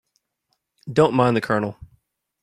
Don't 0.91 1.13
mind 1.13 1.37
the 1.37 1.41
Colonel. 1.41 1.77